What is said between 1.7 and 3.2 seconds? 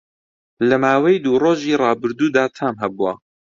ڕابردوودا تام هەبووه